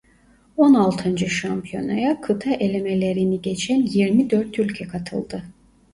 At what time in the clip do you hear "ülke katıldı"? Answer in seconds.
4.59-5.43